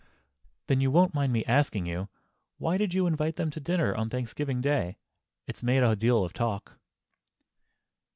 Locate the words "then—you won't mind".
0.65-1.31